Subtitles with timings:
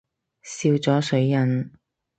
[0.41, 1.71] 笑咗水印